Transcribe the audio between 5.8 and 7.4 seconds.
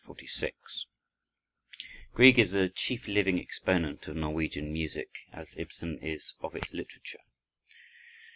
is of its literature.